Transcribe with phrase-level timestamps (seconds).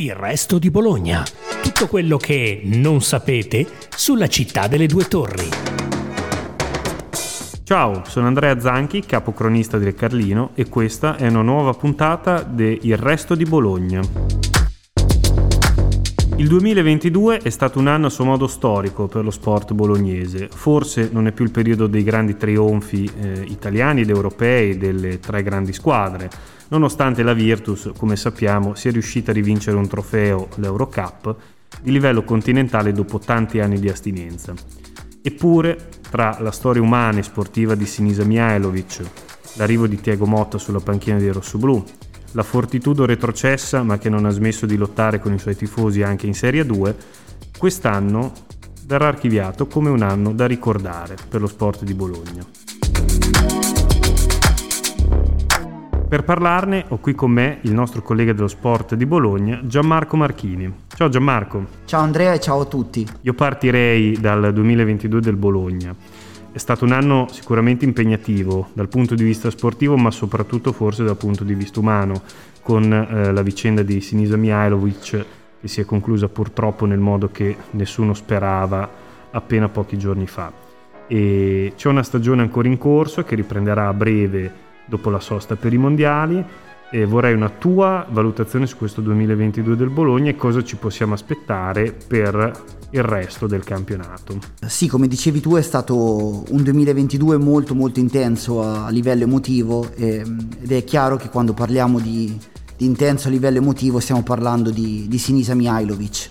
[0.00, 1.24] Il resto di Bologna.
[1.60, 5.48] Tutto quello che non sapete sulla città delle due torri.
[7.64, 12.96] Ciao, sono Andrea Zanchi, capocronista del Carlino e questa è una nuova puntata di Il
[12.96, 14.00] resto di Bologna.
[16.36, 20.46] Il 2022 è stato un anno a suo modo storico per lo sport bolognese.
[20.48, 25.42] Forse non è più il periodo dei grandi trionfi eh, italiani ed europei delle tre
[25.42, 26.30] grandi squadre,
[26.68, 31.36] nonostante la Virtus, come sappiamo, sia riuscita a rivincere un trofeo, l'Eurocup,
[31.80, 34.54] di livello continentale dopo tanti anni di astinenza.
[35.20, 39.02] Eppure, tra la storia umana e sportiva di Sinisa Mihailovic,
[39.54, 41.84] l'arrivo di Tiago Motta sulla panchina dei rossoblù,
[42.32, 46.26] la Fortitudo retrocessa ma che non ha smesso di lottare con i suoi tifosi anche
[46.26, 46.96] in Serie 2,
[47.56, 48.32] quest'anno
[48.84, 53.67] verrà archiviato come un anno da ricordare per lo sport di Bologna.
[56.08, 60.72] Per parlarne ho qui con me il nostro collega dello sport di Bologna, Gianmarco Marchini.
[60.88, 61.66] Ciao Gianmarco.
[61.84, 63.06] Ciao Andrea e ciao a tutti.
[63.20, 65.94] Io partirei dal 2022 del Bologna.
[66.50, 71.18] È stato un anno sicuramente impegnativo dal punto di vista sportivo, ma soprattutto forse dal
[71.18, 72.22] punto di vista umano,
[72.62, 75.26] con eh, la vicenda di Sinisa Mihailovic
[75.60, 78.88] che si è conclusa purtroppo nel modo che nessuno sperava
[79.30, 80.50] appena pochi giorni fa.
[81.06, 85.72] E c'è una stagione ancora in corso che riprenderà a breve dopo la sosta per
[85.72, 86.44] i mondiali
[86.90, 91.94] e vorrei una tua valutazione su questo 2022 del Bologna e cosa ci possiamo aspettare
[92.06, 94.38] per il resto del campionato.
[94.66, 100.48] Sì, come dicevi tu è stato un 2022 molto molto intenso a livello emotivo ehm,
[100.62, 102.36] ed è chiaro che quando parliamo di,
[102.76, 106.28] di intenso a livello emotivo stiamo parlando di, di, Sinisa Mihailovic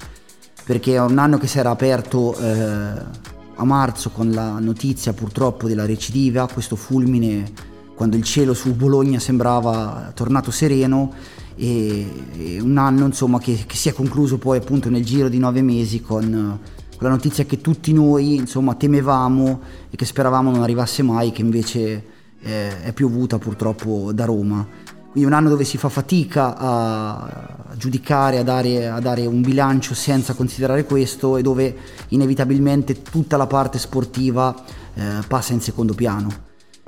[0.66, 5.68] perché è un anno che si era aperto eh, a marzo con la notizia purtroppo
[5.68, 7.67] della recidiva, questo fulmine
[7.98, 11.12] quando il cielo su Bologna sembrava tornato sereno
[11.56, 15.64] e, un anno insomma, che, che, si è concluso poi appunto nel giro di nove
[15.64, 21.02] mesi con, con la notizia che tutti noi insomma, temevamo e che speravamo non arrivasse
[21.02, 22.04] mai, che invece
[22.40, 24.64] eh, è piovuta purtroppo da Roma.
[25.10, 29.96] Quindi un anno dove si fa fatica a giudicare, a dare, a dare, un bilancio
[29.96, 31.76] senza considerare questo e dove
[32.10, 34.56] inevitabilmente tutta la parte sportiva
[34.94, 36.47] eh, passa in secondo piano.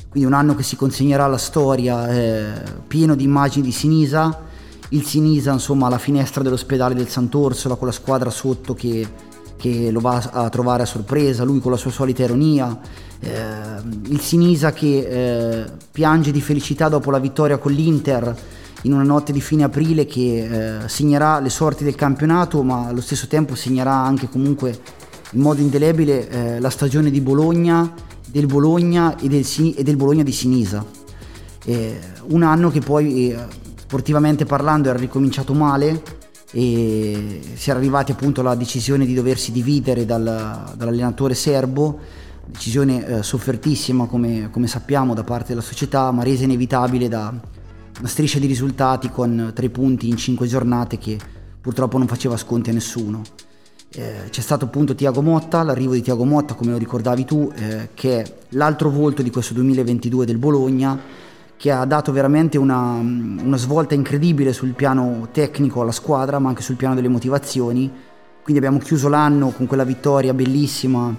[0.09, 2.51] Quindi un anno che si consegnerà alla storia eh,
[2.87, 4.47] pieno di immagini di Sinisa,
[4.89, 9.07] il Sinisa insomma alla finestra dell'ospedale del Sant'Orsola con la squadra sotto che,
[9.55, 12.79] che, lo va a trovare a sorpresa, lui con la sua solita ironia,
[13.19, 13.29] eh,
[14.05, 18.35] il Sinisa che eh, piange di felicità dopo la vittoria con l'Inter
[18.83, 23.01] in una notte di fine aprile che eh, segnerà le sorti del campionato ma allo
[23.01, 24.79] stesso tempo segnerà anche comunque
[25.31, 29.45] in modo indelebile eh, la stagione di Bologna del Bologna e del,
[29.75, 30.85] e del Bologna di Sinisa.
[31.65, 33.37] Eh, un anno che poi eh,
[33.75, 36.17] sportivamente parlando era ricominciato male
[36.51, 41.99] e si era arrivati appunto alla decisione di doversi dividere dal, dall'allenatore serbo,
[42.45, 47.33] decisione eh, soffertissima come, come, sappiamo da parte della società, ma resa inevitabile da
[47.99, 51.17] una striscia di risultati con tre punti in cinque giornate che
[51.59, 53.21] purtroppo non faceva sconti a nessuno.
[53.91, 57.89] Eh, c'è stato appunto Tiago Motta, l'arrivo di Tiago Motta, come lo ricordavi tu, eh,
[57.95, 60.99] che è l'altro volto di questo 2022 del Bologna,
[61.57, 66.61] che ha dato veramente una, una, svolta incredibile sul piano tecnico alla squadra, ma anche
[66.61, 67.91] sul piano delle motivazioni.
[68.43, 71.15] Quindi abbiamo chiuso l'anno con quella vittoria bellissima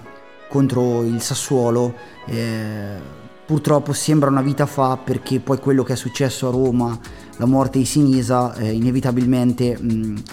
[0.47, 1.93] contro il Sassuolo.
[2.25, 6.97] Eh, purtroppo sembra una vita fa perché poi quello che è successo a Roma,
[7.35, 9.77] la morte di Sinisa, eh, inevitabilmente...
[9.77, 10.23] Mh,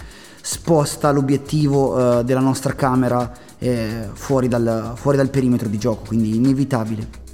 [0.40, 6.36] sposta l'obiettivo eh, della nostra camera eh, fuori, dal, fuori dal perimetro di gioco, quindi
[6.36, 7.26] inevitabile.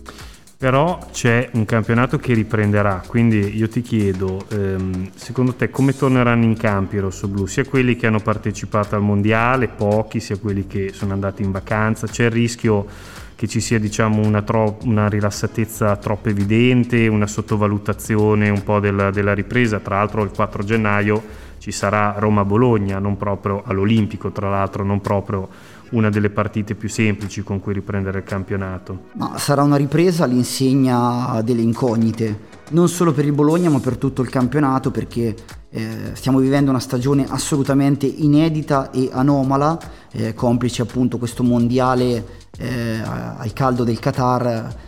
[0.56, 6.44] Però c'è un campionato che riprenderà, quindi io ti chiedo, ehm, secondo te come torneranno
[6.44, 7.44] in campo i rossoblù?
[7.44, 12.06] Sia quelli che hanno partecipato al mondiale, pochi, sia quelli che sono andati in vacanza?
[12.06, 12.86] C'è il rischio
[13.34, 19.10] che ci sia diciamo, una, tro- una, rilassatezza troppo evidente, una sottovalutazione un po' della,
[19.10, 19.81] della ripresa?
[19.81, 21.22] Tra l'altro il 4 gennaio
[21.65, 25.49] ci sarà Roma-Bologna, non proprio all'Olimpico, tra l'altro non proprio
[25.93, 29.05] una delle partite più semplici con cui riprendere il campionato.
[29.15, 32.39] Ma sarà una ripresa all'insegna delle incognite,
[32.72, 35.34] non solo per il Bologna ma per tutto il campionato perché
[35.71, 39.78] eh, stiamo vivendo una stagione assolutamente inedita e anomala,
[40.13, 42.27] eh, complice appunto questo mondiale
[42.59, 44.83] eh, al caldo del Qatar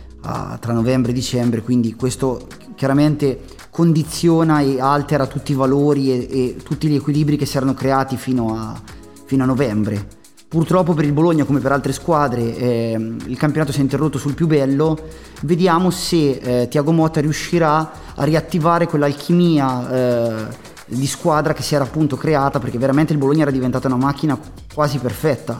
[0.59, 2.45] tra novembre e dicembre, quindi questo
[2.77, 3.41] chiaramente
[3.71, 8.15] condiziona e altera tutti i valori e, e tutti gli equilibri che si erano creati
[8.15, 8.79] fino a,
[9.25, 10.07] fino a novembre.
[10.47, 12.93] Purtroppo per il Bologna, come per altre squadre, eh,
[13.25, 14.97] il campionato si è interrotto sul più bello.
[15.41, 20.45] Vediamo se eh, Tiago Motta riuscirà a riattivare quell'alchimia eh,
[20.85, 24.39] di squadra che si era appunto creata perché veramente il Bologna era diventata una macchina
[24.73, 25.59] quasi perfetta.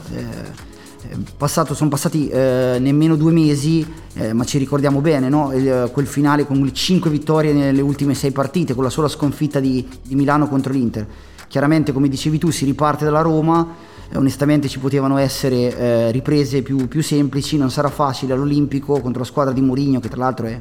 [1.04, 5.54] Eh, passato, sono passati eh, nemmeno due mesi, eh, ma ci ricordiamo bene, no?
[5.54, 9.60] Il, quel finale con le 5 vittorie nelle ultime 6 partite, con la sola sconfitta
[9.60, 11.06] di, di, Milano contro l'Inter.
[11.48, 13.76] Chiaramente, come dicevi tu, si riparte dalla Roma,
[14.10, 19.20] eh, onestamente ci potevano essere eh, riprese più, più, semplici, non sarà facile all'Olimpico contro
[19.20, 20.60] la squadra di Mourinho, che tra l'altro è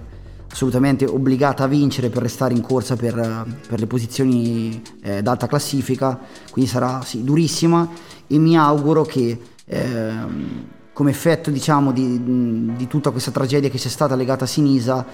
[0.50, 6.19] assolutamente obbligata a vincere per restare in corsa per, per le posizioni eh, d'alta classifica,
[6.50, 7.88] quindi sarà sì, durissima
[8.27, 13.88] e mi auguro che Ehm, come effetto diciamo, di, di, tutta questa tragedia che c'è
[13.88, 15.04] stata legata a Sinisa,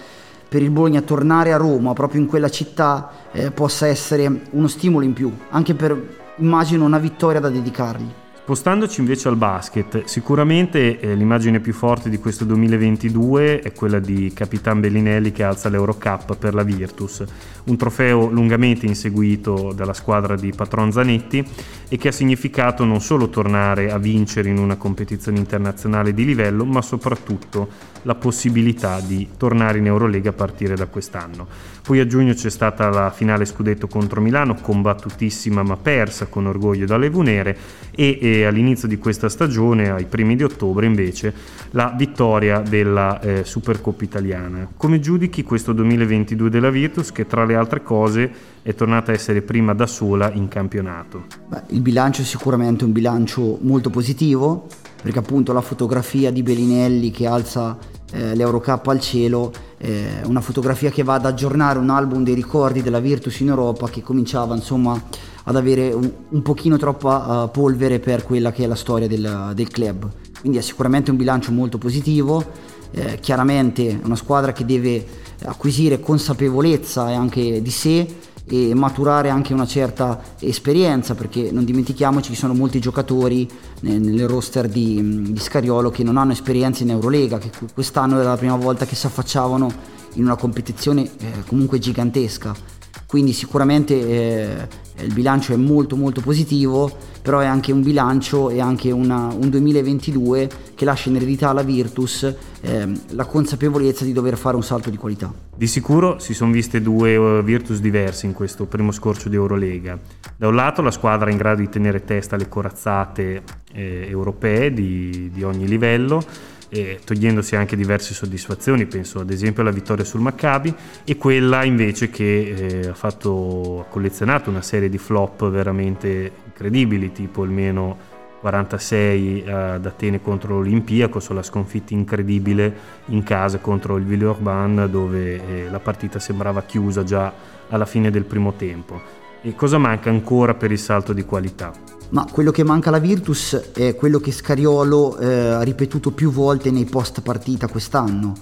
[0.49, 5.05] per il Bologna tornare a Roma, proprio in quella città, eh, possa essere uno stimolo
[5.05, 8.09] in più, anche per, immagino, una vittoria da dedicargli.
[8.53, 14.31] Spostandoci invece al basket, sicuramente eh, l'immagine più forte di questo 2022 è quella di
[14.35, 17.25] Capitan Bellinelli che alza l'Eurocup per la Virtus,
[17.65, 21.43] un trofeo lungamente inseguito dalla squadra di Patron Zanetti
[21.89, 26.67] e che ha significato non solo tornare a vincere in una competizione internazionale di livello,
[26.67, 27.69] ma soprattutto
[28.03, 31.47] la possibilità di tornare in Eurolega a partire da quest'anno.
[31.83, 36.87] Poi a giugno c'è stata la finale scudetto contro Milano, combattutissima ma persa con orgoglio
[36.87, 37.57] dalle Vunere
[37.91, 41.35] e, e all'inizio di questa stagione, ai primi di ottobre invece,
[41.71, 44.69] la vittoria della eh, Supercoppa italiana.
[44.77, 48.31] Come giudichi questo 2022 della Virtus che tra le altre cose
[48.63, 51.25] è tornata a essere prima da sola in campionato?
[51.49, 54.67] Beh, il bilancio è sicuramente un bilancio molto positivo
[55.03, 57.77] perché appunto la fotografia di Bellinelli che alza
[58.13, 62.83] eh, l'Eurocup al cielo è una fotografia che va ad aggiornare un album dei ricordi
[62.83, 65.01] della Virtus in Europa che cominciava insomma
[65.45, 69.51] ad avere un, un pochino troppa uh, polvere per quella che è la storia del,
[69.55, 72.45] del club quindi è sicuramente un bilancio molto positivo
[72.93, 75.05] eh, chiaramente una squadra che deve
[75.45, 78.07] acquisire consapevolezza anche di sé
[78.45, 83.49] e maturare anche una certa esperienza perché non dimentichiamoci che ci sono molti giocatori
[83.81, 88.37] nel roster di, di Scariolo che non hanno esperienza in Eurolega che quest'anno era la
[88.37, 89.71] prima volta che si affacciavano
[90.15, 94.69] in una competizione eh, comunque gigantesca quindi sicuramente eh,
[95.05, 99.49] il bilancio è molto molto positivo però è anche un bilancio e anche una, un
[99.49, 104.91] 2022 che lascia in eredità alla Virtus eh, la consapevolezza di dover fare un salto
[104.91, 105.33] di qualità.
[105.55, 109.97] Di sicuro si sono viste due uh, Virtus diverse in questo primo scorcio di Eurolega.
[110.37, 113.43] Da un lato la squadra in grado di tenere testa alle corazzate
[113.73, 116.25] eh, europee di, di ogni livello,
[116.73, 120.75] eh, togliendosi anche diverse soddisfazioni, penso ad esempio alla vittoria sul Maccabi,
[121.05, 127.13] e quella invece che eh, ha, fatto, ha collezionato una serie di flop veramente incredibili,
[127.13, 128.11] tipo almeno
[128.41, 132.75] 46 ad Atene contro l'Olimpiakos, la sconfitta incredibile
[133.07, 137.33] in casa contro il Villeurbanne dove eh, la partita sembrava chiusa già
[137.69, 139.22] alla fine del primo tempo.
[139.45, 141.73] E cosa manca ancora per il salto di qualità?
[142.11, 146.71] Ma quello che manca alla Virtus è quello che Scariolo eh, ha ripetuto più volte
[146.71, 148.35] nei post partita quest'anno,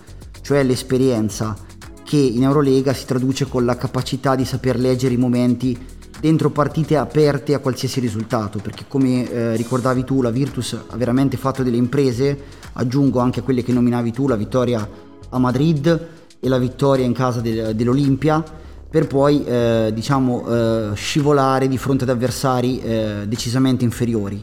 [0.43, 1.57] cioè l'esperienza
[2.05, 5.79] che in Eurolega si traduce con la capacità di saper leggere i momenti
[6.21, 11.39] dentro partite aperte a qualsiasi risultato, perché come eh, ricordavi tu la Virtus ha veramente
[11.39, 12.39] fatto delle imprese,
[12.75, 14.87] aggiungo anche a quelle che nominavi tu, la vittoria
[15.31, 16.09] a Madrid
[16.39, 18.45] e la vittoria in casa del, dell'Olimpia,
[18.91, 24.41] per poi eh, diciamo eh, scivolare di fronte ad avversari eh, decisamente inferiori.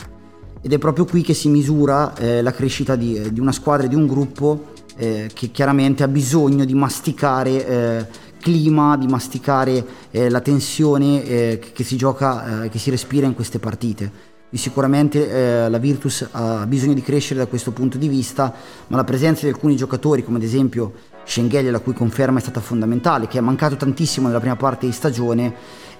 [0.61, 3.95] Ed è proprio qui che si misura eh, la crescita di, di, una squadra di
[3.95, 11.23] un gruppo eh, che chiaramente ha bisogno di masticare clima, di masticare eh, la tensione
[11.23, 14.35] eh, che si gioca, eh, che si respira in queste partite.
[14.49, 18.53] E sicuramente eh, la Virtus ha bisogno di crescere da questo punto di vista,
[18.87, 20.93] ma la presenza di alcuni giocatori, come ad esempio
[21.25, 24.93] Schengelli, la cui conferma è stata fondamentale, che è mancato tantissimo nella prima parte di
[24.93, 25.53] stagione,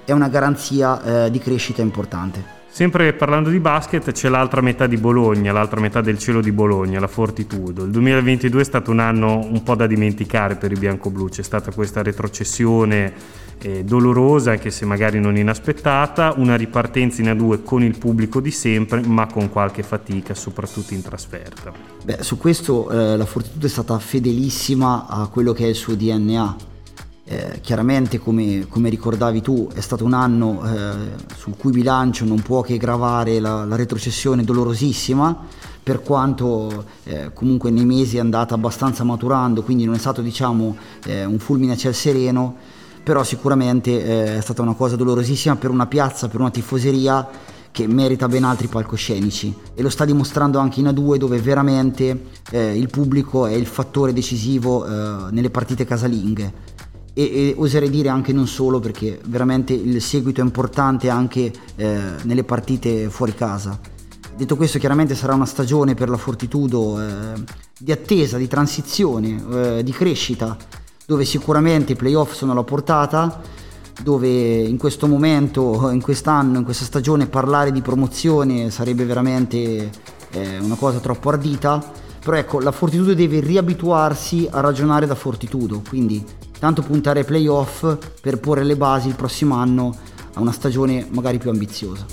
[0.05, 2.55] è una garanzia eh, di crescita importante.
[2.69, 6.99] Sempre parlando di basket c'è l'altra metà di Bologna, l'altra metà del cielo di Bologna,
[6.99, 7.83] la Fortitudo.
[7.83, 11.71] Il 2022 è stato un anno un po' da dimenticare per i bianco-blu, c'è stata
[11.71, 13.13] questa retrocessione
[13.59, 18.51] eh, dolorosa anche se magari non inaspettata, una ripartenza in A2 con il pubblico di
[18.51, 21.71] sempre ma con qualche fatica soprattutto in trasferta.
[22.03, 25.95] Beh, su questo eh, la Fortitudo è stata fedelissima a quello che è il suo
[25.95, 26.75] DNA
[27.29, 30.91] eh, chiaramente come, come, ricordavi tu è stato un anno eh,
[31.35, 35.37] sul cui bilancio non può che gravare la, la retrocessione dolorosissima
[35.83, 40.77] per quanto eh, comunque nei mesi è andata abbastanza maturando quindi non è stato diciamo
[41.05, 42.55] eh, un fulmine a ciel sereno
[43.07, 47.25] però sicuramente eh, è stata una cosa dolorosissima per una piazza, per una tifoseria
[47.71, 49.55] che merita ben altri palcoscenici.
[49.73, 54.11] E lo sta dimostrando anche in A2 dove veramente eh, il pubblico è il fattore
[54.11, 54.85] decisivo
[55.31, 56.53] nelle partite casalinghe.
[57.13, 61.99] E, e, oserei dire anche non solo perché veramente il seguito è importante anche eh,
[62.23, 63.79] nelle partite fuori casa.
[64.35, 67.41] Detto questo chiaramente sarà una stagione per la Fortitudo eh,
[67.79, 70.57] di attesa, di transizione, eh, di crescita,
[71.07, 73.39] dove sicuramente i playoff sono alla portata,
[74.03, 79.89] dove in questo momento, in quest'anno, in questa stagione parlare di promozione sarebbe veramente
[80.31, 81.81] eh, una cosa troppo ardita,
[82.19, 86.21] però ecco la Fortitudo deve riabituarsi a ragionare da Fortitudo, quindi
[86.59, 89.95] tanto puntare ai playoff per porre le basi il prossimo anno
[90.33, 92.05] a una stagione magari più ambiziosa.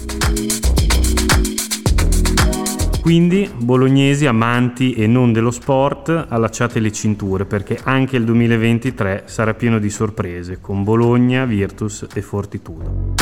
[3.05, 9.53] Quindi, bolognesi amanti e non dello sport, allacciate le cinture perché anche il 2023 sarà
[9.53, 13.13] pieno di sorprese con Bologna, Virtus e Fortitudo.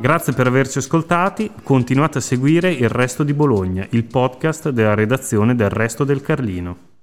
[0.00, 5.54] Grazie per averci ascoltati, continuate a seguire il Resto di Bologna, il podcast della redazione
[5.54, 6.93] del Resto del Carlino.